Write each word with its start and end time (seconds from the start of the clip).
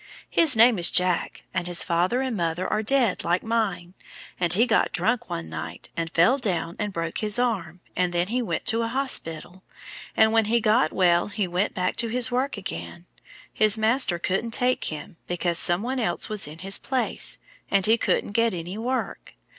His 0.31 0.55
name 0.55 0.79
is 0.79 0.89
Jack, 0.89 1.43
and 1.53 1.67
his 1.67 1.83
father 1.83 2.21
and 2.21 2.35
mother 2.35 2.67
are 2.67 2.81
dead, 2.81 3.23
like 3.23 3.43
mine; 3.43 3.93
and 4.39 4.51
he 4.51 4.65
got 4.65 4.91
drunk 4.91 5.29
one 5.29 5.47
night, 5.47 5.89
and 5.95 6.09
fell 6.09 6.39
down 6.39 6.75
and 6.79 6.91
broke 6.91 7.19
his 7.19 7.37
arm, 7.37 7.81
and 7.95 8.11
then 8.11 8.29
he 8.29 8.41
went 8.41 8.65
to 8.65 8.81
a 8.81 8.87
hospital; 8.87 9.61
and 10.17 10.31
when 10.33 10.45
he 10.45 10.59
got 10.59 10.91
well 10.91 11.29
and 11.37 11.51
went 11.51 11.75
back 11.75 11.95
to 11.97 12.07
his 12.07 12.31
work 12.31 12.57
again, 12.57 13.05
his 13.53 13.77
master 13.77 14.17
couldn't 14.17 14.55
take 14.55 14.85
him, 14.85 15.17
because 15.27 15.59
some 15.59 15.83
one 15.83 15.99
else 15.99 16.29
was 16.29 16.47
in 16.47 16.57
his 16.65 16.79
place, 16.79 17.37
and 17.69 17.85
he 17.85 17.95
couldn't 17.95 18.31
get 18.31 18.55
any 18.55 18.79
work. 18.79 19.35